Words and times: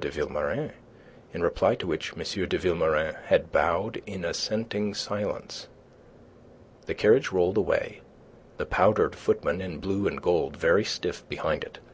de 0.00 0.08
Vilmorin 0.12 0.70
in 1.34 1.42
reply 1.42 1.74
to 1.74 1.84
which 1.84 2.12
M. 2.12 2.20
de 2.48 2.56
Vilmorin 2.56 3.16
had 3.24 3.50
bowed 3.50 4.00
in 4.06 4.24
assenting 4.24 4.94
silence. 4.94 5.66
The 6.86 6.94
carriage 6.94 7.32
rolled 7.32 7.58
away, 7.58 8.02
the 8.58 8.64
powdered 8.64 9.16
footman 9.16 9.60
in 9.60 9.80
blue 9.80 10.06
and 10.06 10.22
gold 10.22 10.56
very 10.56 10.84
stiff 10.84 11.28
behind 11.28 11.64
it, 11.64 11.78
M. 11.78 11.84